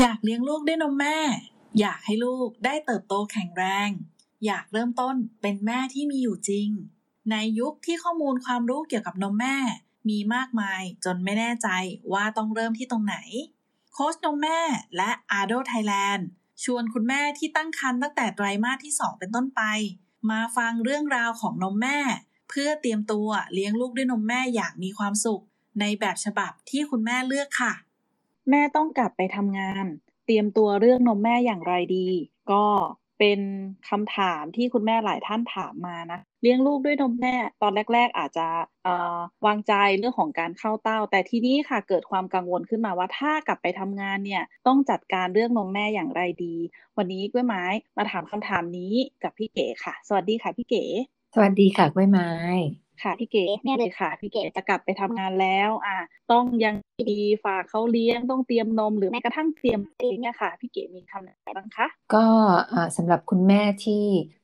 [0.00, 1.18] อยากเลี้ยงลูกด้วยนมแม่
[1.80, 3.88] อยากให้ลูกได้เติบโตแข็งแรง
[4.46, 6.68] อยากเริ่มต้นเป็นแม่ที่มีอยู่จริง
[7.30, 9.56] ในยุคที่ข้อมูลความรู้เกี่ยวกับนมแม่
[10.08, 11.68] มีมากมายจนไม่แน่ใจ
[12.12, 13.16] ว่าต้องเริ่มที่ตรงไหน
[13.92, 14.60] โค้ชนมแม่
[14.96, 16.26] และอาโดไทยแลนด์
[16.64, 19.62] ชวนคุณแม่ที่ตั้งครรภ์ตั้งแต่ไตรมาสที่ 2 เป็นต้นไป
[20.30, 21.98] มาฟังเรื่องราวของนมแม่
[22.48, 25.42] เพื่อเตรียมตัวเลี้ยงลูกด้วยนมแม่อย่างมีความสุข
[25.80, 27.74] ในแบบฉบับที่คุณแม่เลือกค่ะ
[28.50, 29.86] แม่ต้องกลับไปทำงาน
[30.26, 32.08] เตรียมตัวเรื่องนมแม่อย่างไรดี
[32.50, 32.64] ก็
[33.18, 33.40] เป็น
[33.90, 38.46] คำถามที่คุณแม่หลายท่านถามมานะเลี้ยงลูกด้วยนมแม่ตอนแรก ๆ อาจจะ
[38.84, 46.56] เอ่อวางใจเรื่องของการเข้าเต้า แต่ทีนี้ค่ะเกิดความกังวลขึ้นมาว่าถ้ากลับไปทำงานเนี่ยต้องจัดการเรื่องนมแม่อย่างไรดี
[46.98, 47.64] วันนี้กล้วยไม้
[47.96, 50.84] มาถามคำถามนี้กับพี่เก๋ค่ะ สวัสดีค่ะพี่เก๋
[51.34, 52.28] สวัสดีค่ะกล้วยไม้
[53.02, 55.96] ค่ะพี่เก๋เนี่ยเลยค่ะพี่เก๋จะกลับไปทำงานแล้ว อ่า
[56.32, 56.74] ต้องยัง
[57.10, 62.18] ดีฝากเขาเลี้ยงต้องเตรียมนมหรือแม้กระทั่งเตรียมเองเนี่ยค่ะพี่เก๋มีคำแนะนำบ้างคะก็
[62.68, 63.94] เอ่อสำหรับคุณแม่ที่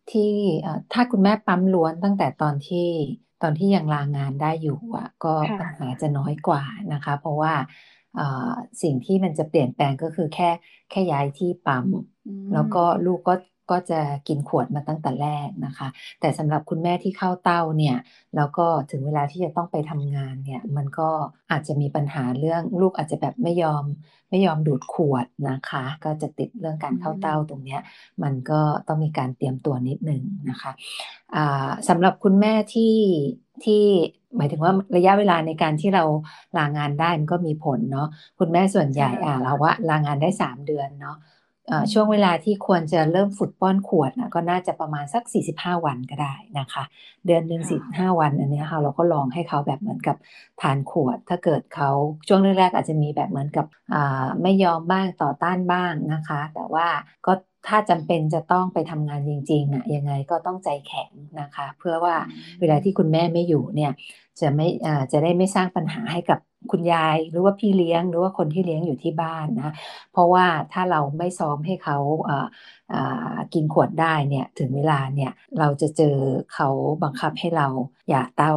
[0.08, 0.20] ที่
[0.60, 2.78] เอ่อถ้าคุณแม่ปั๊มล้วนตั้งแต่ตอนที่
[3.40, 7.52] ตอนที่ยังลางานได้อยู่อะก็ค่ะปัญหาจะน้อยกว่านะคะ เพราะว่า
[8.12, 8.22] เอ่อ
[8.82, 10.50] สิ่งที่มันจะเปลี่ยนแปลงก็คือแค่
[10.88, 11.88] แค่ย้ายที่ปั๊ม
[12.26, 13.32] อืมแล้วก็ลูกก็
[13.70, 15.88] ก็จะกินขวดมาตั้งแต่แรกนะคะ
[16.20, 17.96] แต่สำหรับคุณแม่ที่เข้าเต้าเนี่ย
[18.36, 21.08] แล้วก็ถึงเวลาที่จะต้องไปทำงานเนี่ยมันก็
[21.50, 23.84] อาจจะมีปัญหาเรื่องลูกอาจจะแบบไม่ยอม
[24.30, 27.80] ไม่ยอมดูดขวดนะคะ ก็จะติดเรื่องการเข้าเต้าตรงเนี้ย
[28.22, 30.72] มันก็ต้องมีการเตรียมตัวนิดนึงนะคะ
[31.36, 32.94] อ่าสำหรับคุณแม่ที่
[33.64, 33.82] ที่
[34.36, 36.04] หมายถึงว่าระยะเวลาในการที่เรา
[36.56, 41.33] ลางานได้มันก็มีผลเนาะคุณแม่ส่วนใหญ่ใช่อ่าเราว่าลางานได้สามเดือนเนาะเอ่ออืม
[41.92, 46.84] ช่วงเวลาที่ควรจะเริ่มฝึกป้อนขวดนะก็น่าจะประมาณสัก 45 วันก็ได้นะคะ
[47.26, 50.16] เดือนหนึ่งค่ะ45 วันอันเนี้ยค่ะเราก็ลองให้เขาแบบเหมือนกับ
[50.60, 51.90] ทานขวด ถ้าเกิดเขา
[52.28, 56.86] ช่วงแรกๆอาจจะมีแบบเหมือนกับอ่าไม่ยอมบ้างต่อต้านบ้างนะคะ แต่ว่า
[57.26, 57.32] ก็
[57.68, 62.16] ถ้าจำเป็นจะต้องไปทำงานจริงๆอะยังไงก็ต้องใจแข็งนะคะ เพื่อว่า
[62.60, 63.92] เวลาที่คุณแม่ไม่อยู่เนี่ย
[64.40, 66.38] จะไม่อ่าจะได้ไม่สร้างปัญหาให้กับ
[66.70, 69.70] คุณยายหรือว่าพี่เลี้ยงหรือว่าคนที่เลี้ยงอยู่ที่บ้านนะ
[70.10, 71.96] เพราะว่าถ้าเราไม่ซ้อมให้เขา
[72.28, 72.46] อ่า
[72.92, 72.96] อ่า
[73.52, 76.04] กินขวดได้เนี่ยถึงเวลาเนี่ยเราจะเจอ
[76.48, 76.66] เขา
[77.02, 77.68] บังคับให้เรา
[78.08, 78.52] อย่าเต้า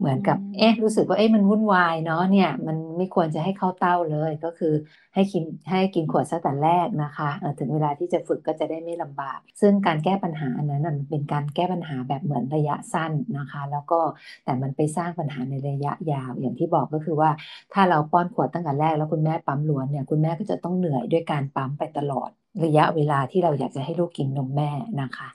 [0.00, 4.74] เหมือนกับอืมเอ๊ะรู้สึกว่าเอ๊ะมันวุ่นวายเนาะเนี่ย มันไม่ควรจะให้เข้าเต้าเลยก็คือ
[5.14, 14.00] ให้กินให้กินขวดซะแต่แรกนะคะเอ่อถึงเวลาที่จะฝึกก็จะได้ไม่ลำบาก ซึ่งการแก้ปัญหาอันนั้นน่ะมันเป็นการแก้ปัญหาแบบเหมือนระยะสั้นนะคะ แล้วก็
[14.44, 17.30] แต่มันไปสร้างปัญหาในระยะยาว อย่างที่บอกก็คือว่า
[17.72, 22.30] ถ้าเราป้อนขวดตั้งแต่แรกแล้วคุณแม่ปั๊มล้วนเนี่ยคุณแม่ก็จะต้องเหนื่อยด้วยการปั๊มไปตลอด
[22.64, 24.70] ระยะเวลาที่เราอยากจะให้ลูกกินนมแม่
[25.02, 25.28] นะคะ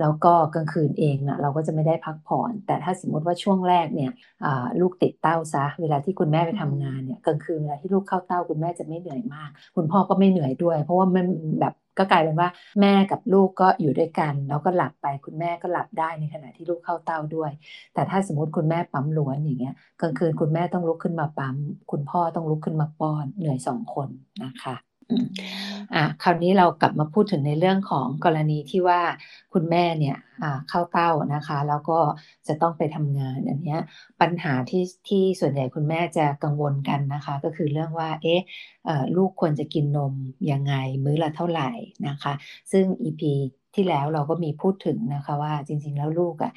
[0.00, 4.10] แล้วก็กลางคืนเองนะเราก็จะไม่ได้พักผ่อน แต่ถ้าสมมติว่าช่วงแรกเนี่ย
[4.80, 11.26] ลูกติดเต้าซะ เวลาที่คุณแม่ไปทำงานเนี่ยกลางคืนเวลาที่ลูกเข้าเต้าคุณแม่จะไม่เหนื่อยมาก คุณพ่อก็ไม่เหนื่อยด้วย เพราะว่ามัน
[11.60, 12.48] แบบก็กลายเป็นว่า
[12.80, 17.50] แม่กับลูกก็อยู่ด้วยกัน แล้วก็หลับไปคุณแม่ก็หลับได้ในขณะที่ลูกเข้าเต้าด้วย
[17.94, 21.56] แต่ถ้าสมมติคุณแม่ปั๊มล้วนอย่างเงี้ยกลางคืนคุณแม่ต้องลุกขึ้นมาปั๊ม
[21.90, 24.08] คุณพ่อต้องลุกขึ้นมาป้อนเหนื่อยสองคน
[24.44, 24.91] นะคะ
[25.94, 29.00] อะคราวนี้เรากลับมาพูดถึงในเรื่องของกรณีที่ว่า
[29.54, 31.98] คุณแม่เนี่ยอ่าเข้าเต้านะคะ แล้วก็
[32.48, 33.80] จะต้องไปทำงานอันเนี้ย
[34.20, 38.40] ปัญหาที่ที่ส่วนใหญ่คุณแม่จะกังวลกันนะคะ ก็คือเรื่องว่าเอ๊ะ
[39.16, 40.14] ลูกควรจะกินนม
[40.50, 40.74] ยังไง
[41.04, 41.70] มื้อละเท่าไหร่
[42.08, 42.32] นะคะ
[42.72, 43.32] ซึ่ง EP
[43.74, 46.52] ที่แล้วเราก็มีพูดถึงนะคะว่าจริงๆแล้วลูกอะ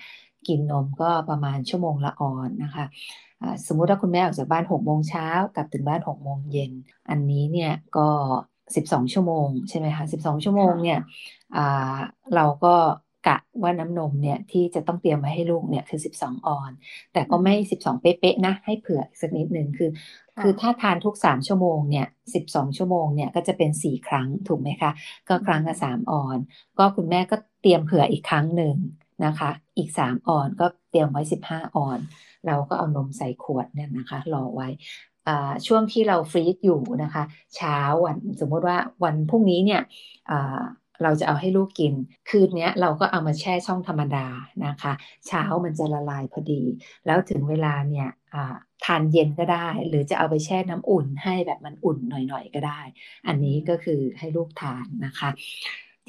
[0.47, 2.85] กินนมก็ประมาณชั่วโมงละออนนะคะ
[3.41, 6.71] อ่าสมมุติว่าคุณแม่ออกจากบ้าน6โมงเช้ากลับถึงบ้าน6โมงเย็น
[7.09, 8.07] อันนี้เนี่ยก็
[8.75, 10.99] 12ชั่วโมงใช่ไหมคะ12ชั่วโมงเนี่ย
[11.57, 11.97] อ่า
[12.35, 12.75] เราก็
[13.27, 16.71] กะว่าน้ำนมเนี่ยที่จะต้องเตรียมไว้ให้ลูกเนี่ยคือ 12 ออน
[17.13, 19.89] แต่ก็ไม่ 12 เป๊ะๆนะ ให้เผื่ออีกสักนิดนึงคือ
[20.35, 24.91] ค่ะคือถ้าทานทุก 3 ชั่วโมงเนี่ย 12 ชั่วโมงเนี่ยก็จะเป็น 4 ครั้งถูกไหมคะ
[25.29, 26.37] ก็ครั้งละ3ออน
[26.79, 28.75] ก็คุณแม่ก็เตรียมเผื่ออีกครั้งหนึ่ง
[29.25, 31.99] นะคะ อีก 3 ออนก็เตรียมไว้ 15 ออน
[32.47, 34.67] เราก็เอานมใส่ขวดเนี่ยนะคะ รอไว้
[35.67, 37.23] ช่วงที่เราฟรีซอยู่นะคะ
[37.55, 39.81] เช้าวันสมมติว่าวันพรุ่งนี้เนี่ย
[41.03, 41.93] เราจะเอาให้ลูกกิน
[42.29, 44.27] คืนนี้เราก็เอามาแช่ช่องธรรมดา
[44.65, 44.93] นะคะ
[45.27, 46.63] เช้ามันจะละลายพอดี
[47.05, 48.09] แล้วถึงเวลาเนี่ย
[48.85, 52.81] ทานเย็นก็ได้ หรือจะเอาไปแช่น้ำอุ่นให้แบบมันอุ่นหน่อยๆก็ได้
[53.27, 55.29] อันนี้ก็คือให้ลูกทานนะคะ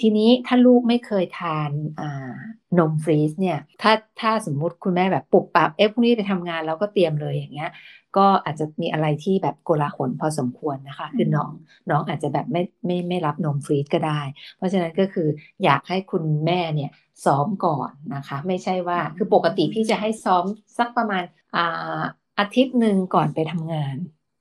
[0.00, 1.70] ทีนี้ถ้าลูกไม่เคยทาน
[2.00, 2.32] อ่า
[2.78, 7.70] นมฟรีซเนี่ย ถ้าถ้าสมมุติคุณแม่แบบปรับปรับเอ๊ะพรุ่งนี้ไปทำงานแล้วก็เตรียมเลยอย่างเงี้ย
[8.16, 11.52] ก็อาจจะมีอะไรที่แบบโกลาหลพอสมควรนะคะ คือน้อง
[11.90, 14.20] น้องอาจจะแบบไม่ไม่ไม่รับนมฟรีซก็ได้
[14.56, 15.28] เพราะฉะนั้นก็คือ
[15.64, 16.90] อยากให้คุณแม่เนี่ย
[17.24, 20.44] ซ้อมก่อนนะคะ ไม่ใช่ว่าคือปกติพี่จะให้ซ้อม
[20.78, 21.22] สักประมาณ
[21.56, 22.00] อ่า
[22.38, 23.96] อาทิตย์หนึ่งก่อนไปทำงาน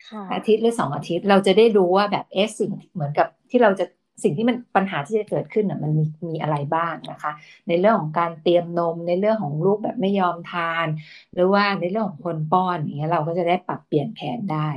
[0.09, 3.85] ค่ะอาทิตย์หรือสองอาทิตย์เราจะได้รู้ว่าแบบเอะสิ่งเหมือนกับที่เราจะ
[4.23, 7.31] สิ่งที่มันปัญหาที่จะเกิดขึ้นอะมันมีมีอะไรบ้างนะคะ
[7.67, 10.87] ในเรื่องของการเตรียมนมในเรื่องของลูกแบบไม่ยอมทาน
[11.33, 14.67] หรือว่าในเรื่องของคนป้อนอย่างเงี้ยเราก็จะได้ปรับเปลี่ยนแผนได้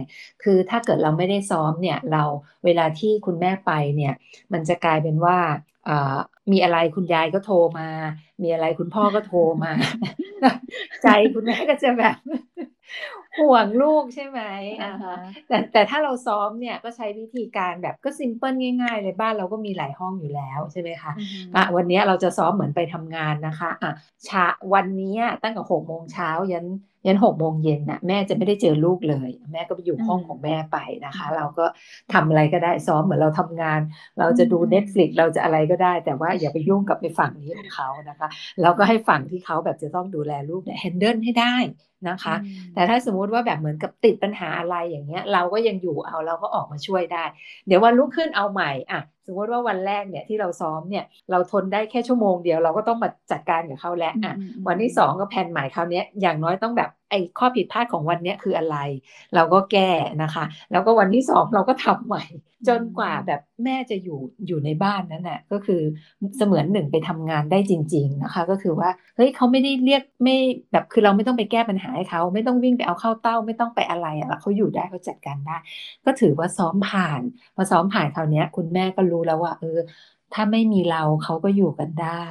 [0.43, 2.23] คือถ้าเกิดเราไม่ได้ซ้อมเนี่ยเรา
[2.65, 4.15] เวลาที่คุณแม่ไปเนี่ย
[4.53, 5.39] มันจะกลายเป็นว่า
[6.53, 7.89] มีอะไรคุณยายก็โทรมา
[8.43, 9.73] มีอะไรคุณพ่อก็โทรมา
[11.03, 12.17] ใจคุณแม่ก็จะแบบ
[13.41, 14.41] ห่วงลูกใช่ไหม
[14.83, 15.15] อ่าฮะ
[15.49, 21.13] แต่แต่ถ้าเราซ้อมเนี่ยก็ใช้วิธีการแบบก็ซิมเพิลง่ายๆเลยบ้านเราก็มีหลายห้องอยู่แล้วใช่ไหมคะ
[21.57, 23.93] อะวันนี้เราจะซ้อมเหมือนไปทำงานนะคะอะ
[24.29, 24.45] ชา
[24.75, 26.67] วันนี้ตั้งแต่หกโมงเช้ายัน
[27.07, 31.67] ยันหกโมงเย็นน่ะแม่จะไม่ได้เจอลูกเลย แม่ก็ไปอยู่ห้องของแม่ไปนะคะ เราก็
[32.13, 33.81] ทำอะไรก็ได้ซ้อมเหมือนเราทำงาน
[34.19, 38.29] เราจะดู Netflix เราจะอะไรก็ได้ แต่ว่าอย่าไปยุ่งกับไปฝั่งนี้ของเขานะคะ
[38.61, 41.55] แล้วก็ให้ฝั่งที่เขาแบบจะต้องดูแลลูกเนี่ยแฮนเดิลให้ได้
[42.09, 42.35] นะคะ
[42.73, 47.25] แต่ถ้าสมมุติว่าแบบเหมือนกับติดปัญหาอะไรอย่างเงี้ย เราก็ยังอยู่เอาเราก็ออกมาช่วยได้
[47.67, 54.33] เดี๋ยววันลุกขึ้นเอาใหม่อะสมมติว่าวันแรกเนี่ยที่เราซ้อมเนี่ยเราทนได้แค่ชั่วโมงเดียวเราก็ต้องมาจัดการกับเขาแล้วอะ
[54.69, 58.77] วันที่สองก็แผนใหม่คราวนี้อย่างน้อยต้องแบบ ไอ้ข้อผิดพลาดของวันนี้คืออะไร
[59.35, 59.91] เราก็แก้
[60.23, 62.25] นะคะ แล้วก็วันที่สองเราก็ทำใหม่
[62.69, 65.83] จนกว่าแบบแม่จะอยู่อยู่ในบ้านนั้นน่ะก็คือ
[66.37, 70.37] เสมือนหนึ่งไปทำงานได้จริง ๆนะคะ ก็คือว่าเฮ้ยเขาไม่ได้เรียกไม่
[70.73, 75.57] แบบคือเราไม่ต้องไปแก้ปัญหาให้เขาไม่ต้องวิ่งไปเอาเข้าเต้า ไม่ต้องไปอะไรอะเขาอยู่ได้เขาจัดการได้
[76.05, 77.23] ก็ถือว่าซ้อมผ่าน
[77.55, 79.79] พอซ้อมผ่านคราวนี้คุณแม่ก็รู้แล้วว่าเออ
[80.33, 82.25] ถ้าไม่มีเราเขาก็อยู่กันได้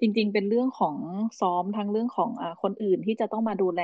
[0.00, 0.96] จริง ๆ เป็นเรื่องของ
[1.40, 3.82] ซ้อมทั้งเรื่องของอคนอื่นที่จะต้องมาดูแล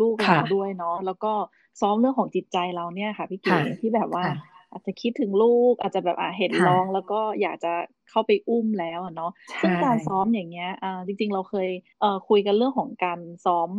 [0.00, 1.32] ลูกเราด้วยเนาะแล้วก็
[1.80, 4.24] ซ้อมเรื่องของจิตใจเราเนี่ยค่ะพี่เก๋ที่แบบว่า
[4.72, 7.72] อาจจะคิดถึงลูกอาจจะแบบอ่าเห็นร้องแล้วก็อยากจะ
[8.10, 11.68] เข้าไปอุ้มแล้วเนาะซึ่งการซ้อมอย่างเงี้ยอ่าจริง ๆ เราเคย
[12.00, 13.70] เอ่อคุยกันเรื่องของการซ้อม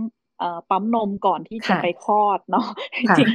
[0.69, 2.65] ปั๊มนมก่อนที่จะไปคลอดเนาะ
[3.01, 3.29] จริง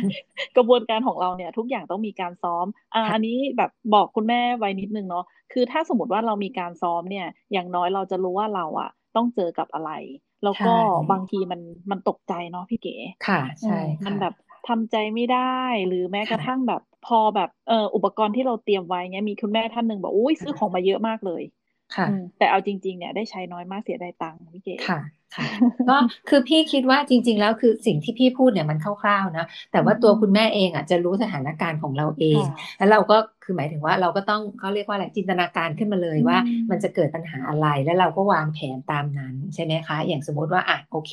[0.56, 9.90] กระบวนการของเราเนี่ย ทุกอย่างต้องมีการซ้อมอ่าอันนี้แบบบอกคุณแม่ไว้นิดนึงเนาะคือถ้าสมมติว่าเรามีการซ้อมเนี่ย อย่างน้อยเราจะรู้ว่าเราอะต้องเจอกับอะไร
[10.44, 10.74] แล้วก็
[11.10, 11.60] บางทีมัน
[11.90, 12.96] มันตกใจเนาะพี่เก๋
[13.26, 14.34] ค่ะใช่มันแบบ
[14.68, 21.42] ทำใจไม่ได้ หรือแม้กระทั่งแบบพอแบบเอออุปกรณ์ที่เราเตรียมไว้เงี้ยมีคุณแม่ท่านหนึ่งบอกอุ้ยซื้อของมาเยอะมากเลย
[21.94, 22.06] ค่ะ
[22.38, 24.98] แต่เอาจริง ๆ เนี่ยได้ใช้น้อยมากเสียดายตังค์พี่เก๋ค่ะ
[25.36, 25.48] ค่ะ
[25.88, 25.96] ก็
[26.28, 32.44] คือพี่คิดว่าจริง ๆ แล้วคือสิ่งที่พี่พูดเนี่ยมันคร่าวๆนะแต่ว่าตัวคุณแม่เองอะจะรู้สถานการณ์ของเราเอง
[32.78, 36.38] แล้วเราก็คือหมายถึงว่าเราก็ต้องเขาเรียกว่าอะไรจินตนาการขึ้นมาเลยว่า
[36.70, 41.12] มันจะเกิดปัญหาอะไรแล้วเราก็วางแผนตามนั้นใช่ไหมคะ อย่างสมมติว่าอะโอเค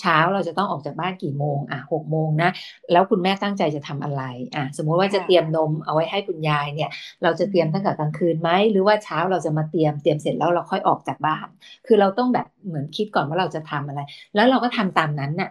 [0.00, 2.50] เช้าเราจะต้องออกจากบ้านกี่โมงอะหกโมงนะ
[2.92, 4.22] แล้วคุณแม่ตั้งใจจะทำอะไร
[4.54, 6.90] อะสมมุติว่าจะเตรียมนมเอาไว้ให้คุณยายเนี่ย
[7.22, 11.46] เราจะเตรียมตั้งแต่กลางคืนไหมหรือว่าเช้าเราจะมาเตรียมเตรียมเสร็จแล้วเราค่อยออกจากบ้าน
[11.86, 14.00] คือเราต้องแบบ เหมือนคิดก่อนว่าเราจะทำอะไร
[14.34, 15.50] แล้วเราก็ทำตามนั้นน่ะ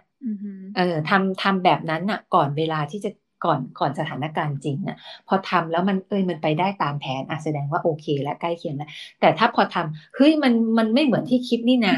[0.74, 3.10] เออทำทำแบบนั้นน่ะ ก่อนเวลาที่จะ
[3.44, 4.96] ก่อนก่อนสถานการณ์จริงน่ะ
[5.28, 8.88] พอทำแล้วมันเอ้ยมันไปได้ตามแผนอะแสดงว่าโอเค และใกล้เคียงแล้ว
[9.20, 11.94] แต่ถ้าพอทำเฮ้ยมันมันไม่เหมือนที่คิดนี่นา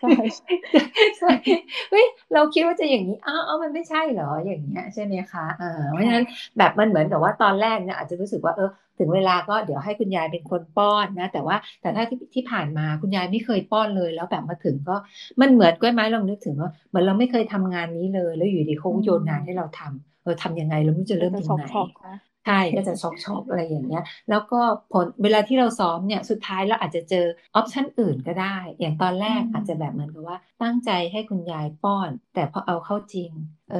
[0.00, 0.12] ใช่
[1.18, 1.30] ใช่
[1.90, 6.26] เฮ้ยเราคิดว่าจะอย่างนี้อ้าวมันไม่ใช่เหรออย่างเงี้ยใช่ไหมคะเออเพราะฉะนั้น
[6.58, 14.96] แบบมันเหมือนกับว่าตอนแรกเนี่ยอาจจะรู้สึกว่าเออถึงเวลาก็เดี๋ยวให้คุณยายเป็นคนป้อนนะ แต่ว่าแต่ถ้าที่ที่ผ่านมาคุณยายไม่เคยป้อนเลย แล้วแบบมาถึงก็
[15.40, 21.62] มันเหมือนกล้วยไม้ลองนึกถึงว่าเหมือนเราไม่เคยทำงานนี้เลย แล้วอยู่ดีเขาโยนงานให้เราทำ เออทำยังไงเราไม่จะเริ่มยังไง
[22.44, 24.56] ใช่ก็จะช็อกช็อกอะไรอย่างเงี้ย แล้วก็
[24.90, 27.16] ผลเวลาที่เราซ้อมเนี่ยสุดท้ายเราอาจจะเจอ
[27.54, 33.32] ออปชันอื่นก็ได้ อย่างตอนแรกอาจจะแบบเหมือนกับว่า ตั้งใจให้คุณยายป้อน แต่พอเอาเข้าจริง
[33.68, 33.76] เออ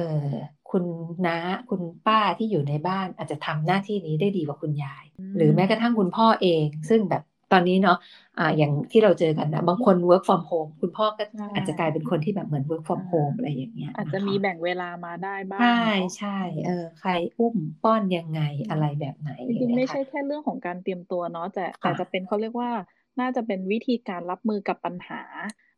[0.67, 0.83] คุณ
[1.25, 1.33] น้า
[1.69, 7.21] คุณป้าที่อยู่ในบ้านอาจจะทำหน้าที่นี้ได้ดีกว่าคุณยาย หรือแม้กระทั่งคุณพ่อเอง ซึ่งแบบ
[7.53, 7.97] ตอนนี้เนาะ
[8.39, 22.71] อ่าอย่างที่เราเจอกันนะ บางคน work from home คุณพ่อก็อาจจะกลายเป็นคนที่แบบเหมือน work from home อะไรอย่างเงี้ย อาจจะมีแบ่งเวลามาได้บ้าง ใช่ใช่เออใครอุ้มป้อนยังไงอะไรแบบไหนจริงไม่ใช่แค่เรื่องของการเตรียมตัวเนาะแต่แต่จะเป็นเขาเรียกว่า
[23.19, 25.21] น่าจะเป็นวิธีการรับมือกับปัญหา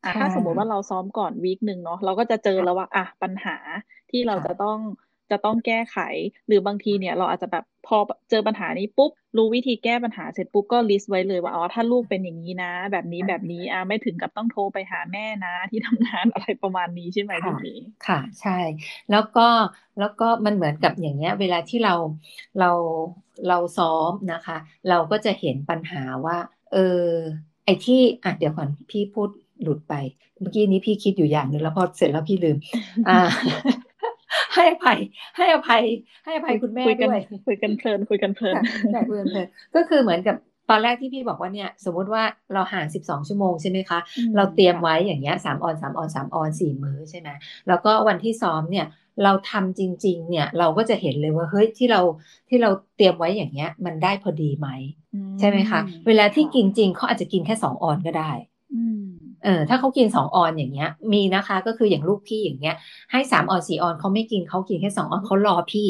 [0.03, 3.55] อะถ้าสมมติว่าเราซ้อมก่อนวีคหนึ่งเนาะเราก็จะเจอแล้วว่าอะปัญหา
[4.11, 4.77] ที่เราจะต้อง
[5.31, 5.97] จะต้องแก้ไข
[6.47, 7.97] หรือบางทีเนี่ยเราอาจจะแบบพอ
[8.29, 18.51] เจอปัญหานี้ปุ๊บ รู้วิธีแก้ปัญหาเสร็จปุ๊บก็ลิสต์ไว้เลยว่าอ๋อถ้าลูกเป็นอย่างนี้นะ แบบนี้แบบนี้อ่าไม่ถึงกับต้องโทรไปหาแม่นะที่ทำงานอะไรประมาณนี้ใช่ไหมพี่นี้ค่ะ ใช่
[19.09, 19.41] แล้วก็
[19.97, 21.91] แล้วก็มันเหมือนกับอย่างเงี้ย เวลาที่เรา
[22.57, 22.65] เรา
[23.45, 24.55] เราซ้อมนะคะ
[24.87, 26.35] เราก็จะเห็นปัญหาว่า
[26.69, 26.79] เออ
[27.63, 29.29] ไอ้ที่อะเดี๋ยวก่อนพี่พูด
[29.61, 29.93] หลุดไป
[30.39, 32.57] เมื่อกี้นี้พี่คิดอยู่อย่างหนึ่งแล้วพอเสร็จแล้วพี่ลืม
[33.05, 33.11] อ่า
[34.55, 34.99] ให้อภัย
[35.37, 35.83] ให้อภัย
[36.25, 38.55] ให้อภัยคุณแม่ด้วยคุยกันเพลินคุยกันเพลิน
[38.91, 40.35] ใช่คุยกันเพลินก็คือเหมือนกับ
[40.69, 47.29] ตอนแรกที่พี่บอกว่าเนี่ยสมมติว่าเราห่าง12 ชั่วโมงใช่ไหมคะอืมเราเตรียมค่ะไว้อย่างเงี้ยสามออนสามออนสามออนสี่มื้อใช่ไหม
[47.67, 48.85] แล้วก็วันที่ซ้อมเนี่ย
[49.23, 52.01] เราทำจริง ๆ เนี่ยเราก็จะเห็นเลยว่าเฮ้ยที่เรา
[52.49, 54.67] ที่เราเตรียมไว้อย่างเงี้ย มันได้พอดีไหม
[55.13, 58.54] อืใช่ไหมคะ เวลาที่กินจริงเขาอาจจะกินแค่สองออนก็ได้อืม
[59.45, 62.73] เออถ้าเขากินสองออนอย่างเงี้ย มีนะคะก็คืออย่างลูกพี่อย่างเงี้ย
[63.11, 65.81] ให้สามออนสี่ออนเขาไม่กินเขากินแค่สองออนเขารอพี่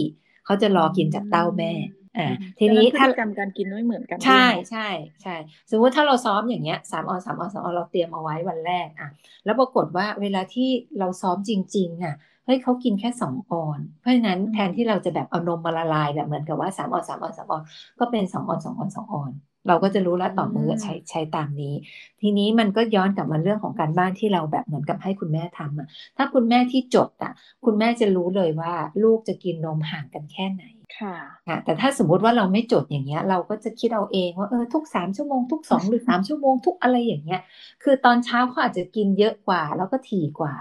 [0.44, 1.68] เขาจะรอกินจากเต้าแม่
[2.16, 2.22] อ่า
[2.60, 4.80] ทีนี้ดังถ้าพฤติกรรมการกินไม่เหมือนกันใช่ด้วยเนอะใช่
[5.22, 5.32] ใช่
[5.70, 9.08] สมมติถ้าเราซ้อมอย่างเงี้ยสามออนสามออนสามออนเราเตรียมเอาไว้วันแรกอะ
[9.44, 10.64] แล้วปรากฏว่าเวลาที่
[10.98, 12.14] เราซ้อมจริง ๆ อะ
[12.46, 17.62] เฮ้ยเขากินแค่สองออน เพราะฉะนั้นอืมแทนที่เราจะแบบเอานมมาละลายแบบเหมือนกับว่าสามออนสามออนสามออน
[18.00, 19.32] ก็เป็นสองออนสองออนสองออน
[19.68, 21.74] เราก็จะรู้แล้วต่อมือใช้ใช้ตามนี้
[22.22, 27.34] ทีนี้มันก็ย้อนกลับมาเรื่องของการบ้านที่เราแบบเหมือนกับให้คุณแม่ทำอะถ้าคุณแม่ที่จดอะ
[27.66, 30.64] คุณแม่จะรู้เลยว่าลูกจะกินนมห่างกันแค่ไหน
[31.00, 31.18] ค่ะ
[31.48, 37.42] ค่ะแต่ถ้าสมมุติว่าเราไม่จดอย่างเงี้ย เราก็จะคิดเอาเองว่าเออทุกสามชั่วโมงทุกสองหรือสามชั่วโมงทุกอะไรอย่างเงี้ย
[37.84, 40.56] คือตอนเช้าเขาอาจจะกินเยอะกว่า แล้วก็ถี่กว่า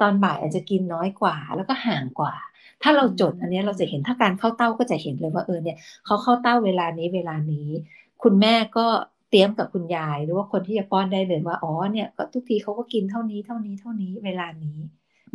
[0.00, 2.34] ตอนบ่ายอาจจะกินน้อยกว่า แล้วก็ห่างกว่า
[2.82, 5.76] ถ้าเราจดอันเนี้ยเราจะเห็นถ้าการเข้าเต้าก็จะเห็นเลยว่าเออเนี่ย
[6.06, 7.68] เขาเข้าเต้าเวลานี้เวลานี้
[8.22, 8.86] คุณแม่ก็
[9.30, 14.78] เตรียมกับคุณยาย หรือว่าคนที่จะป้อนได้เลยว่าอ๋อเนี่ยก็ทุกทีเขาก็กินเท่านี้เท่านี้เท่านี้เวลานี้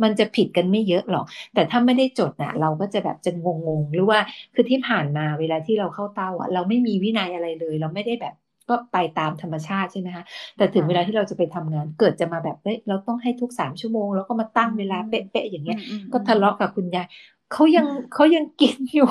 [0.02, 1.24] มันจะผิดกันไม่เยอะหรอก
[1.54, 3.48] แต่ถ้าไม่ได้จดน่ะเราก็จะแบบจะง
[3.80, 4.18] งๆหรือว่า
[4.54, 8.34] คือที่ผ่านมาเวลาที่เราเข้าเต้าอะ เราไม่มีวินัยอะไรเลย เราไม่ได้แบบ
[8.68, 10.24] ก็ไปตามธรรมชาติใช่ไหมคะ
[10.56, 17.06] แต่ถึงเวลาที่เราจะไปทำงาน เกิดจะมาแบบเฮ้ยเราต้องให้ทุกสามชั่วโมง แล้วก็มาตั้งเวลาเป๊ะๆอย่างเงี้ยอืมอืมก็ทะเลาะกับคุณยาย
[17.52, 19.10] เขายังเขายังกินอยู่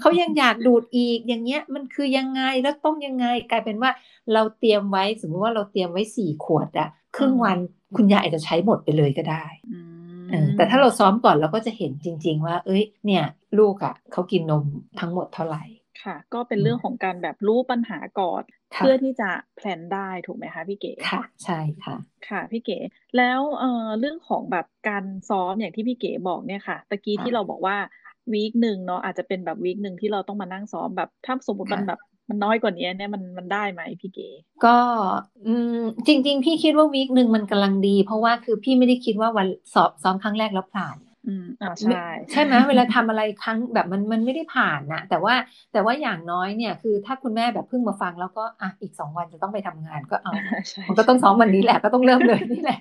[0.00, 3.90] เขายังอยากดูดอีกอย่างเงี้ย มันคือยังไงแล้วต้องยังไง กลายเป็นว่า
[4.32, 7.58] เราเตรียมไว้สมมติว่าเราเตรียมไว้สี่ขวดอะครึ่งวัน
[7.96, 9.78] คุณยายอาจจะใช้หมดไปเลยก็ได้อื
[10.22, 13.24] มเออแต่ถ้าเราซ้อมก่อนเราก็จะเห็นจริง ๆ ว่า เอ้ย เนี่ย
[13.58, 14.64] ลูกอะเขากินนม
[15.00, 15.62] ทั้งหมดเท่าไหร่
[16.02, 21.96] ค่ะ ก็เป็นเรื่องของการแบบรู้ปัญหาก่อนค่ะ เพื่อที่จะแพลนได้ถูกไหมคะพี่เก๋ค่ะใช่ค่ะ
[22.28, 22.78] ค่ะพี่เก๋
[23.16, 23.66] แล้วเอ่อ
[23.98, 27.76] เรื่องของแบบการซ้อมอย่างที่พี่เก๋บอกเนี่ยค่ะตะกี้ค่ะที่เราบอกว่า
[28.32, 31.98] วีคหนึ่งเนาะอาจจะเป็นแบบวีคหนึ่งที่เราต้องมานั่งซ้อมแบบถ้าสมมติมันค่ะแบบ
[32.28, 34.24] มันน้อยกว่านี้เนี่ยมันมันได้ไหมพี่เก๋
[34.64, 34.78] ก็
[35.46, 40.96] อืมจริง ๆ พี่คิดว่าวีคหนึ่งมันกำลังดี เพราะว่าคือพี่ไม่ได้คิดว่าวันสอบซ้อมครั้งแรกแล้วผ่าน
[41.26, 45.34] อืมอ่าใช่ ใช่ไหมเวลาทำอะไรครั้งแบบมันมันไม่ได้ผ่านนะแต่ว่า
[45.72, 50.32] แต่ว่าอย่างน้อยเนี่ยคือถ้าคุณแม่แบบเพิ่งมาฟังแล้วก็อะอีกสองวันจะต้องไปทำงานก็เอา
[50.70, 52.80] ใช่มันก็ต้องซ้อมวันนี้แหละก็ต้องเริ่มเลยนี่แหละ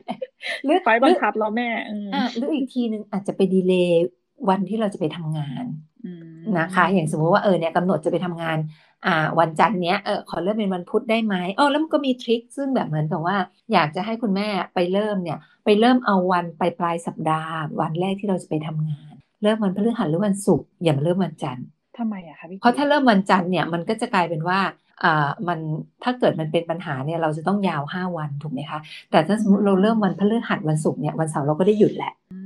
[0.65, 4.05] หรือไฟล์บังคับเราแม่อืมอะหรืออีกทีหนึ่งอาจจะไปดีเลย์
[4.49, 5.63] วันที่เราจะไปทำงาน
[6.05, 8.57] อืม นะคะ อย่างสมมติว่าเออเนี่ยกำหนดจะไปทำงาน
[9.05, 13.37] อ่าวันจันทร์เนี้ยเออขอเริ่มเป็นวันพุธได้ไหมอ๋อแล้วมันก็มีทริคซึ่งแบบเหมือนกับว่า
[13.73, 21.65] อยากจะให้คุณแม่ไปเริ่มเนี่ย ไปเริ่มเอาวันไปปลายสัปดาห์ วันแรกที่เราจะไปทำงาน เริ่มวันพฤหัสหรือวันศุกร์อย่ามาเริ่มวันจันทร์
[21.97, 24.59] ทำไมอะคะพี่เพราะถ้าเริ่มวันจันทร์เนี่ยมันก็จะกลายเป็นว่า
[25.03, 25.59] อ่ามัน
[26.03, 28.79] ถ้าเกิดมันเป็นปัญหาเนี่ยเราจะต้องยาวห้าวันถูกไหมคะ
[29.11, 32.38] แต่ถ้าสมมติเราเริ่มวันพฤหัสวันศุกร์เนี่ยวันเสาร์เราก็ได้หยุดแหละอื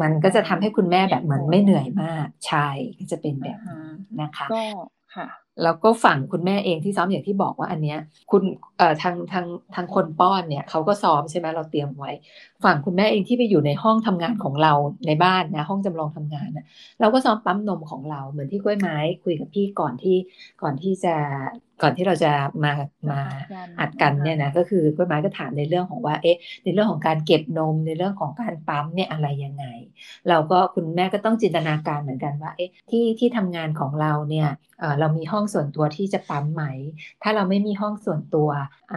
[0.00, 3.78] มันก็จะทำให้คุณแม่แบบเหมือนไม่เหนื่อยมากใช่ก็จะเป็นแบบอ่า
[4.18, 4.62] นี้ฮะนะคะก็
[5.16, 5.28] ค่ะ
[5.62, 7.98] แล้วก็ฝั่งคุณแม่เองที่ซ้อมอย่างที่บอกว่าอันเนี้ย
[8.30, 8.42] คุณ
[8.78, 12.10] เอ่อทางทางทางคนป้อนเนี่ยเขาก็ซ้อมใช่ไหมเราเตรียมไว้
[12.64, 14.72] ฝั่งคุณแม่เองที่ไปอยู่ในห้องทำงานของเรา
[15.06, 16.64] ในบ้านนะห้องจำลองทำงานนะ
[17.00, 20.16] เราก็ซ้อมปั๊มนมของเราเหมือนที่กล้วยไม้คุยกับพี่ก่อนที่
[20.62, 21.14] ก่อนที่จะ
[21.82, 22.32] ก่อนที่เราจะ
[22.64, 22.72] มา
[23.10, 23.20] มา
[23.80, 29.64] อัดกันเนี่ยนะก็คือกล้วยไม้ก็ถามในเรื่องของว่าเอ๊ะในเรื่องของการเก็บนมในเรื่องของการปั๊มเนี่ยอะไรยังไง
[30.28, 36.64] เราก็คุณแม่ก็ต้องจินตนาการเหมือนกันว่าเอ๊ะที่ที่ทำงานของเราเนี่ยเอ่อเรามีห้องส่วนตัวที่จะปั๊มไหม
[37.22, 38.48] ถ้าเราไม่มีห้องส่วนตัว
[38.92, 38.96] อ่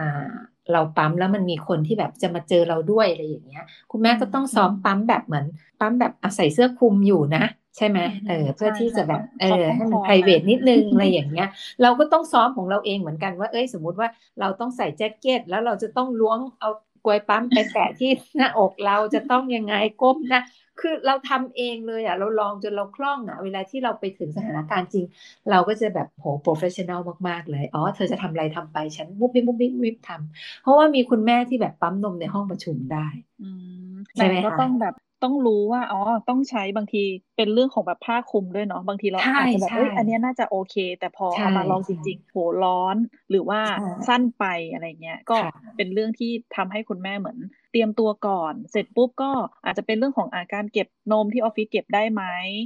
[0.72, 5.46] เราปั๊มแล้วมันมีคนที่แบบจะมาเจอเราด้วยอะไรอย่างเงี้ย คุณแม่ก็ต้องซ้อมปั๊มแบบเหมือน
[5.78, 7.40] ปั๊มแบบเอาใส่เสื้อคลุมอยู่นะ
[7.76, 9.46] ใช่ไหมเออเพื่อที่จะแบบเออ
[9.76, 11.48] ให้มัน p r i v a t นิดนึงอะไรอย่างเงี้ย
[11.82, 14.08] เราก็ต้องซ้อมของเราเองเหมือนกันว่า เอ้ยสมมุติว่า
[14.40, 16.68] เราต้องใส่แจ็คเก็ต แล้วเราจะต้องล้วงเอา
[17.04, 20.42] กลวยปั๊มไปแตะที่หน้าอกเราจะต้องยังไงก้มหนะ
[20.80, 25.04] คือเราทำเองเลยอะเราลองจนเราคล่องอะเวลาที่เราไปถึงสถานการณ์จริง
[25.50, 33.06] เราก็จะแบบโห professional มากๆ เลยอ๋อเธอจะทำอะไรทำไปฉันมุบมิบมุบมิบมุบมิบทำเพราะว่ามีคุณแม่ที่แบบปั๊มนมในห้องประชุมได้
[33.40, 33.48] อื
[33.92, 37.02] มใช่ไหมแต่ก็คะต้องแบบ ต้องรู้ว่าอ๋อต้องใช้บางที
[37.36, 42.96] เป็นเรื่องของแบบผ้าคลุมด้วยเนาะบางทีเราใช่อาจจะแบบใช่เอ้ยอันเนี้ยน่าจะโอเค แต่พอใช่เอามาลองจใช่จริงๆโหร้อน
[43.30, 47.38] หรือว่าใช่สั้นไปอะไรเงี้ยก็ค่ะเป็นเรื่องที่ทำให้คุณแม่เหมือน
[47.70, 49.32] เตรียมตัวก่อน เสร็จปุ๊บก็
[49.64, 52.22] อาจจะเป็นเรื่องของอาการเก็บนมที่ออฟฟิศเก็บได้ไหม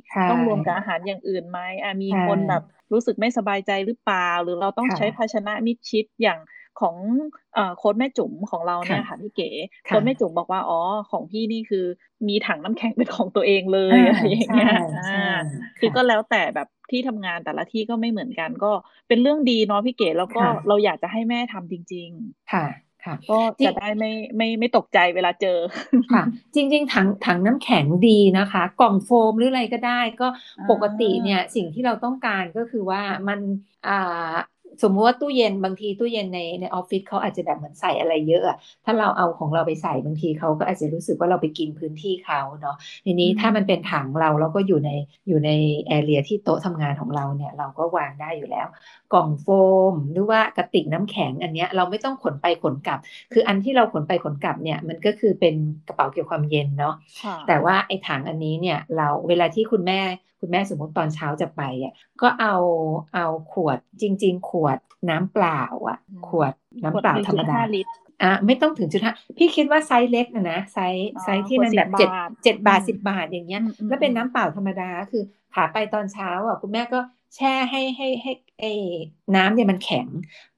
[0.08, 6.38] ใช่ต้องรวมกับอาหารอย่างอื่นไหมอะมีใช่คนแบบรู้สึกไม่สบายใจหรือเปล่า หรือเราต้องค่ะใช้ภาชนะมิดชิดอย่าง
[6.80, 6.96] ของ
[7.54, 9.48] เอ่อโค้ดแม่จุ๋มของเราเนี่ยค่ะค่ะพี่เก๋
[9.88, 10.80] ค่ะโค้ดแม่จุ๋มบอกว่าอ๋อ
[11.10, 11.84] ของพี่นี่คือ
[12.28, 15.20] มีถังน้ำแข็งเป็นของตัวเองเลยอ่าอะไรอย่างเงี้ยใช่ใช่อ่า
[15.78, 18.72] คือค่ะก็แล้วแต่แบบที่ทำงานแต่ละที่ก็ไม่เหมือนกันก็
[19.08, 22.10] เป็นเรื่องดีเนาะพี่เก๋แล้วก็ค่ะเราอยากจะให้แม่ทำจริง
[22.50, 25.58] ค่ะ ค่ะๆก็จริจะงได้ไม่ไม่ไม่ตกใจเวลาเจอ
[26.12, 26.22] ค่ะ
[26.54, 33.40] จริง ๆ ถังถังน้ำแข็งดีนะคะ กล่องโฟมหรืออะไรก็ได้ ก็อ่าปกติเนี่ยสิ่งที่เราต้องการก็คือว่ามัน
[33.84, 33.90] อ่า
[34.82, 44.90] สมมติว่าตู้เย็นบางทีตู้เย็นในในออฟฟิศเขาอาจจะแบบเหมือนใส่อะไรเยอะอะถ้าเราเอาของเราไปใส่บางทีเขาก็อาจจะรู้สึกว่าเราไปกินพื้นที่เขาเนาะทีนี้อืมถ้ามันเป็นถังเราแล้วก็อยู่ใน
[45.28, 45.50] อยู่ใน
[45.88, 48.66] แอเรียที่โต๊ะทำงานของเราเนี่ยเราก็วางได้อยู่แล้ว
[49.12, 49.46] กล่องโฟ
[49.92, 52.98] ม หรือว่ากระติกน้ำแข็งอันเนี้ยเราไม่ต้องขนไปขนกลับ
[53.32, 55.54] คืออันที่เราขนไปขนกลับเนี่ยมันก็คือเป็น
[55.86, 60.00] กระเป๋าเกี่ยวความเย็นเนาะค่ะแต่ว่าไอ้ถังอันนี้เนี่ยเราเวลาที่คุณแม่
[60.44, 62.56] คุณแม่สมมติตอนเช้าจะไปอะก็เอา
[63.14, 64.78] เอาขวดจริง ๆ ขวด
[65.10, 67.90] น้ำเปล่าอะอืมขวดน้ำขวดเปล่าหนึ่งธรจุรมดดาห้าลิตร
[68.22, 75.22] อะไม่ต้องถึงจุดห้าพี่คิดว่าไซส์เล็กนะนะไซส์อ๋อไซส์ที่ขวดมันสิแบบบบาเจ็ดทเจ็ดบาทอืมสิบบาทอย่างเงี้ยอืมอืมแล้วเป็นอืมน้ำเปล่าธรรมดาคือ
[75.54, 77.00] ขาไปตอนเช้าอะคุณแม่ก็
[77.36, 78.72] แช่ให้ให้ให้ไอ้
[79.36, 80.06] น้ำเนี่ยมันแข็ง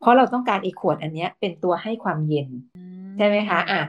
[0.01, 2.49] เพราะเราต้องการไอ้ขวดอันเนี้ยเป็นตัวให้ความเย็น
[3.19, 3.83] ใช่ไหมคะ อะค่ะ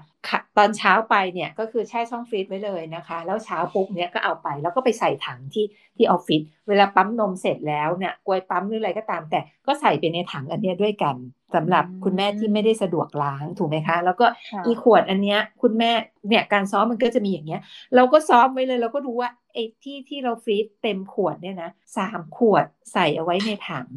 [0.58, 5.66] ตอนเช้าไปเนี่ยก็คือแช่ช่องฟรีซไว้เลยนะคะ แล้วเช้าปุ๊บเนี่ยก็เอาไปแล้วก็ไปใส่ถังที่
[5.96, 11.16] ที่ออฟฟิศ เวลาปั๊มนมเสร็จแล้วเนี่ยกลวยปั๊มหรืออะไรก็ตาม แต่ก็ใส่ไปในถังอันเนี้ยด้วยกัน
[11.56, 15.92] สำหรับอืมคุณแม่ที่ไม่ได้สะดวกล้างถูกไหมคะ แล้วก็ค่ะอีขวดอันเนี้ยคุณแม่
[16.28, 17.62] เนี่ยการซ้อมมันก็จะมีอย่างเงี้ย
[17.96, 23.88] เราก็ซ้อมไว้เลยเราก็ดูว่าไอ้ที่ที่เราฟรีซเต็มขวดเนี่ยนะสามขวดใส่เอาไว้ในถัง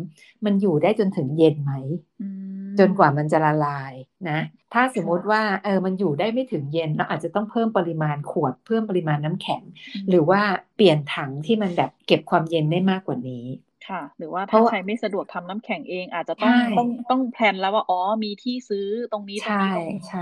[0.45, 1.73] มันอยู่ได้จนถึงเย็นไหม
[2.21, 2.29] อื
[2.61, 3.93] มจนกว่ามันจะละลาย
[4.31, 4.41] นะ
[4.75, 9.63] ถ้าสมมุติว่าเออมันอยู่ได้ไม่ถึงเย็นเราอาจจะต้องเพิ่มปริมาณขวด เพิ่มปริมาณน้ำแข็ง
[10.09, 10.41] หรือว่า
[10.81, 13.45] เปลี่ยนถังที่มันแบบเก็บความเย็นได้มากกว่านี้
[13.89, 20.21] ค่ะ หรือว่าเพถ้าราะว่าใครไม่สะดวกทำน้ำแข็งเองอาจจะต้องใช่ต้องต้องแพลนแล้วว่าอ๋อมีที่ซื้อตรงนี้ตรงใช่นี้ตรงนี้ใช่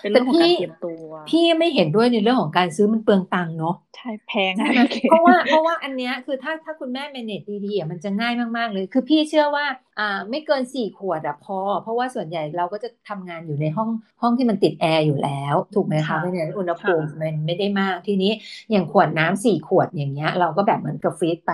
[0.00, 9.66] เป็นแต่เรื่องของการพี่เตรียมตัว พี่ไม่เห็นด้วยในเรื่องของการซื้อมันเปลืองตังค์เนาะใช่แพงใช่นะไหมพี่เก๋เพราะว่าเพราะว่าอันเนี้ยคือถ้าถ้าคุณแม่ manage ดีๆอะมันจะง่ายมากๆเลย คือพี่เชื่อว่า
[9.98, 13.90] อ่าไม่เกินสี่ขวดอะพอ เพราะว่าส่วนใหญ่เราก็จะทำงานอยู่ในห้อง
[14.22, 18.32] ห้องที่มันติดแอร์อยู่แล้ว ถูกไหมคะค่ะเพราะฉะนั้นอุณหภูมิค่ะมันไม่ได้มากทีนี้
[18.70, 21.52] อย่างขวดน้ำสี่ขวดอย่างเงี้ย เราก็แบบเหมือนกับฟรีซไป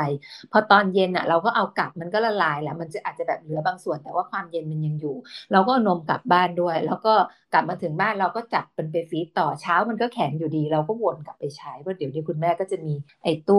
[0.53, 5.17] พอตอนเย็นอะเราราก็เอากลับมันก็ละลายแหละมันจะอาจจะแบบเหลือบางส่วนแต่ว่าความเย็นมันยังอยู่
[5.53, 7.15] เราก็นมกลับบ้านด้วย แล้วก็
[7.53, 13.57] กลับมาถึงบ้านเราก็จับมันไปฟรีดต่อเช้ามันก็แข็งอยู่ดี เราก็วนกลับไปใช้เพราะเดี๋ยวนี้คุณแม่ก็จะมีไอ้ตู้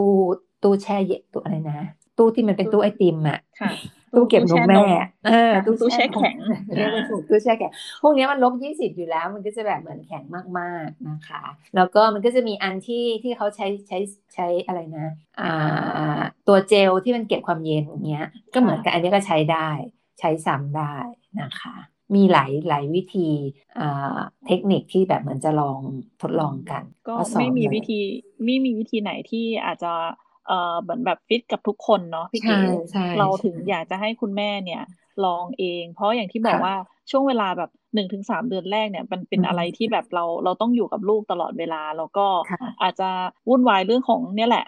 [0.61, 1.75] ตู้แช่เย็นตัวอะไรนะ
[2.17, 3.71] ตู้ที่มันเป็นตู้ไอติมอะค่ะ
[4.15, 6.35] ตู้เก็บนมแม่อะเออค่ะตู้แช่แข็ง
[6.77, 10.23] เรียกว่าถูกตู้แช่แข็ง พวกเนี้ยมันลบยี่สิบอยู่แล้ว มันก็จะแบบเหมือนแข็ง
[10.59, 11.43] มากๆนะคะ
[11.75, 13.97] แล้วก็มันก็จะมีอันที่ที่เขาใช้ใช้
[14.33, 15.07] ใช้อะไรนะ
[15.41, 19.69] อ่า ตัวเจลที่มันเก็บความเย็นอย่างเงี้ย ก็เหมือนกันอันนี้ก็ใช้ได้
[20.19, 20.95] ใช้ซ้ำได้
[21.41, 21.75] นะคะ
[22.15, 23.29] มีหลายหลายวิธี
[23.79, 25.79] อ่าเทคนิคที่แบบเหมือนจะลอง
[26.21, 27.99] ทดลองกัน ก็สอนไม่มีเลยวิธี
[28.45, 29.93] ไม่มีวิธีไหนที่อาจจะ
[30.47, 32.55] เอ่อเหมือนแบบฟิตกับทุกคนเนาะพี่ใช่เก๋
[32.91, 34.81] ใช่เราถึงใช่อยากจะให้คุณแม่เนี่ย
[35.25, 36.73] ลองเอง เพราะอย่างที่บอกค่ะว่า
[37.11, 43.09] ช่วงเวลาแบบหนึ่งถึงสามเดือนแรกเนี่ยมันเป็นอืมอะไรที่แบบเราเราต้องอยู่กับลูกตลอดเวลา แล้วก็ค่ะอาจจะ
[43.49, 44.65] วุ่นวายเรื่องของเนี่ยแหละ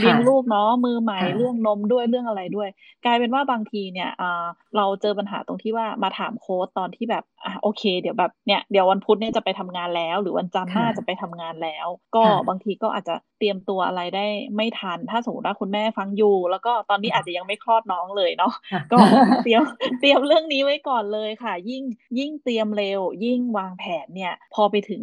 [0.00, 2.68] เลี้ยงค่ะลูกเนาะมือใหม่ค่ะเรื่องนมด้วยเรื่องอะไรด้วย
[3.04, 14.26] กลายเป็นว่าบางทีเนี่ยอ่าเราเจอปัญหาตรงที่ว่ามาถามโค้ชตอนที่แบบอะโอเค เดี๋ยวแบบเนี่ยเดี๋ยววันพุธเนี่ยจะไปทำงานแล้ว หรือวันจันทร์หน้าค่ะจะไปทำงานแล้ว ก็ค่ะบางทีก็อาจจะ เตรียมตัวอะไรได้
[14.56, 18.96] ไม่ทัน ถ้าสมมติว่าคุณแม่ฟังอยู่ แล้วก็ตอนนี้อาจจะยังไม่คลอดน้องเลยเนาะค่ะก็
[19.44, 19.62] เตรียม
[20.00, 21.82] เตรียมเรื่องนี้ไว้ก่อนเลยค่ะ ยิ่ง
[22.18, 25.02] ยิ่งเตรียมเร็ว ยิ่งวางแผนเนี่ย พอไปถึง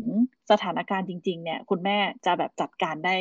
[0.51, 3.15] สถานการณ์จริง ๆ เนี่ย คุณแม่จะแบบจัดการได้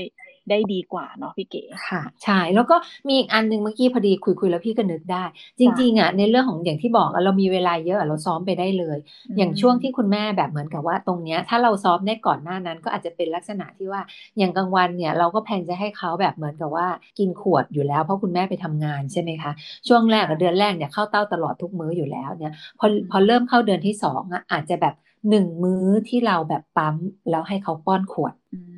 [0.50, 2.76] ได้ดีกว่าเนาะพี่เก๋ค่ะใช่แล้วก็
[3.08, 5.24] มีอีกอันหนึ่งเมื่อกี้พอดีคุยคุยแล้วพี่ก็นึกได้
[5.58, 8.98] จริงๆอะในเรื่องของอย่างที่บอกอะเรามีเวลาเยอะอะเราซ้อมไปได้เลย
[9.36, 14.02] อย่างช่วงที่คุณแม่แบบเหมือนกับว่าตรงเนี้ยถ้าเราซ้อมได้ก่อนหน้านั้น ก็อาจจะเป็นลักษณะที่ว่า
[14.38, 16.86] อย่างกลางวันเนี่ยเราก็แพลนจะให้เขาแบบเหมือนกับว่า
[17.18, 19.52] กินขวดอยู่แล้ว เพราะคุณแม่ไปทำงานใช่ไหมคะ
[19.88, 24.94] ช่วงแรกกับเดือนแรกเนี่ยเข้าเต้าตลอดทุกมื้ออยู่แล้วเนี่ยพอพอเริ่มเข้าเดือนที่สองอะอาจจะแบบ
[25.30, 26.96] หนึ่งมื้อที่เราแบบปั๊ม
[27.30, 28.75] แล้วให้เขาป้อนขวดอืม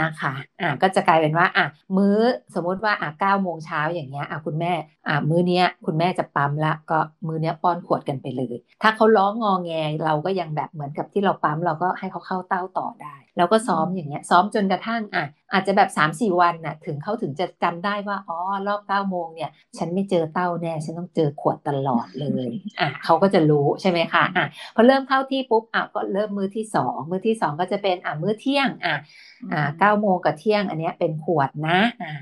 [0.00, 2.18] นะคะอะก็จะกลายเป็นว่าอะมื้อ
[2.54, 4.72] สมมติว่าอะเก้าโมงเช้าอย่างเงี้ยอะคุณแม่
[5.08, 9.72] อะมื้อเนี้ยคุณแม่จะปั๊มละก็มื้อเนี้ยป้อนขวดกันไปเลย ถ้าเขาร้องงอแง
[10.04, 28.96] เราก็ยังแบบเหมือนกับที่เราปั๊มเราก็ให้เขาเข้าเต้าต่อได้ แล้วก็ซ้อมอย่างเงี้ยซ้อมจนกระทั่งอะอาจจะแบบ3าสี่วันน่ะถึงเขาถึงจะจำได้ว่าอ๋อรอบ9ก้าโมงเนี่ย ฉันไม่เจอเต้าแน่ ฉันต้องเจอขวดตลอดเลยอะเขาก็จะรู้ใช่ไหมคะอะพอเริ่มเข้าที่ปุ๊บอะก็เริ่มมือที่2มือที่2ก็จะเป็นอะมื้อเที่ยงอะ
[29.52, 32.14] อ่าเก้าโมงกับเที่ยงอันเนี้ยเป็นขวดนะอ่า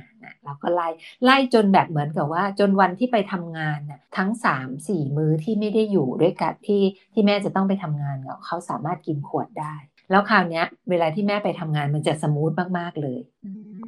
[0.45, 0.89] เราก็ไล่
[1.25, 9.75] ไล่จนแบบเหมือนกับว่าจนวันที่ไปทำงานน่ะทั้งสามสี่มื้อที่ไม่ได้อยู่ด้วยกันที่ที่แม่จะต้องไปทำงานเขาสามารถกินขวดได้
[10.11, 13.21] แล้วคราวนี้เวลาที่แม่ไปทำงานมันจะ smooth มาก ๆ เลย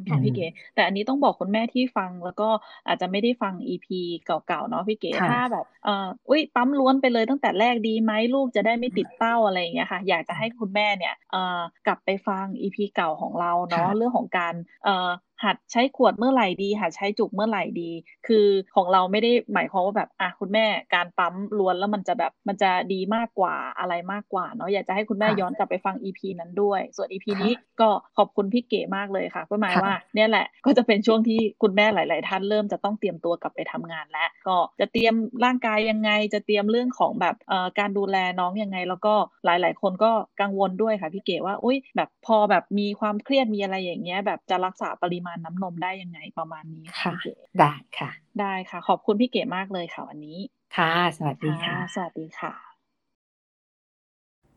[0.08, 2.48] ค่ะพี่เก๋แต่อันนี้ต้องบอกคุณแม่ที่ฟังแล้วก็
[2.86, 15.08] อาจจะไม่ได้ฟัง EP เก่าๆเนาะพี่เก๋ถ้าแบบเอ่ออุ้ยปั๊มล้วนไปเลยตั้งแต่แรกดีไหมลูกจะได้ไม่ติดเต้าอะไรอย่างเงี้ยค่ะ อยากจะให้คุณแม่เนี่ยเอ่อกลับไปฟังอีพีเก่าของเราเนาะเรื่องของการเอ่อ
[15.44, 17.90] หัดใช้ขวดเมื่อไหร่ดี หัดใช้จุกเมื่อไหร่ดี
[18.26, 18.46] คือ
[18.76, 47.12] ของเราไม่ได้หมายความว่าแบบอะคุณแม่การปั๊มล้วนแล้วมันจะแบบมันจะดีมากกว่าอะไรมากกว่าเนาะอยากจะให้คุณแม่ย้อนกลับไปฟัง EP นั้นด้วย ส่วน EP นี้ก็ขอบคุณพี่เก๋มากเลยค่ะก็หมายว่าเนี่ยแหละก็จะเป็นช่วงที่คุณแม่หลาย ๆ ท่านเริ่มจะต้องเตรียมตัวกลับไปทำงานแล้ว ก็จะเตรียมร่างกายยังไงจะเตรียมเรื่องของแบบเอ่อการดูแลน้องยังไง แล้วก็หลาย ๆ คนก็กังวลด้วยค่ะพี่เก๋ว่าอุ้ยแบบพอแบบมีความเครียดมีอะไรอย่างเงี้ยแบบจะรักษาปริมาณน้ำนมได้ยังไงประมาณนี้ค่ะ
[47.60, 48.10] ได้ค่ะ
[48.40, 50.38] ได้ค่ะ ขอบคุณพี่เก๋มากเลยค่ะวันนี้
[50.76, 52.54] ค่ะ สวัสดีค่ะ สวัสดีค่ะ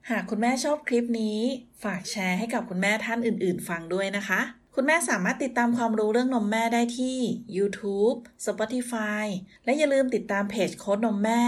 [0.10, 1.40] หากคุณแม่ชอบคลิปนี้
[1.84, 4.42] ฝากแชร์ให้กับคุณแม่ท่านอื่น ๆ ฟังด้วยนะคะ
[4.76, 7.18] คุณแม่สามารถติดตามความรู้เรื่องนมแม่ได้ที่
[7.58, 9.26] YouTube, Spotify
[9.66, 11.44] และอย่าลืมติดตามเพจโค้ดนมแม่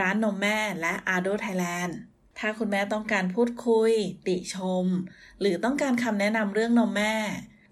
[0.00, 1.92] ร้านนมแม่และ Ardo Thailand
[2.38, 3.92] ถ้าคุณแม่ต้องการพูดคุย
[4.26, 4.86] ติชม
[5.40, 7.14] หรือต้องการคำแนะนำเรื่องนมแม่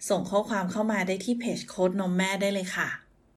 [0.09, 2.89] ส่งข้อความเข้ามาได้ที่เพจโค้ดนมแม่ได้เลยค่ะ